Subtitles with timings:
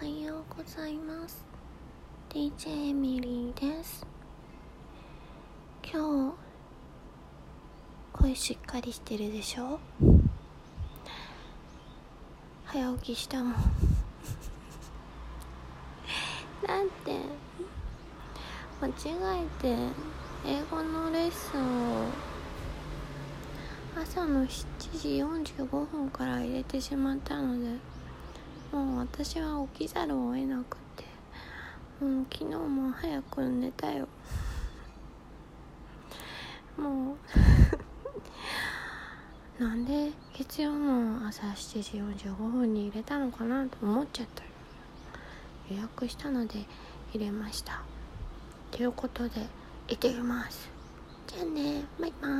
[0.00, 1.44] おはようございます。
[2.30, 4.06] DJ エミリーです。
[5.82, 6.34] 今日
[8.12, 9.80] 声しっかりしてるでしょ？
[12.66, 13.54] 早起きしたもん。
[16.64, 17.18] なんて？
[18.80, 18.92] 間違
[19.42, 19.76] えて
[20.46, 22.06] 英語のレッスンを。
[24.00, 24.64] 朝の7
[24.96, 25.08] 時
[25.64, 27.97] 45分から入れてしまったので。
[28.72, 31.04] もう私は起きざるを得なくて
[32.00, 34.06] もう昨日も早く寝たよ。
[36.76, 37.18] もう
[39.62, 44.44] なんで月曜の朝7時45分に入れたのかなと思っちゃった。
[45.74, 46.64] 予約したので
[47.12, 47.82] 入れました。
[48.70, 49.40] ということで
[49.88, 50.70] 行ってきます。
[51.26, 51.84] じゃあね。
[51.98, 52.37] バイバイ。